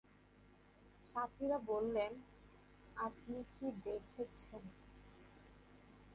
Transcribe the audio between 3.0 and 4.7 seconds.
আপনি কি দেখেছেন?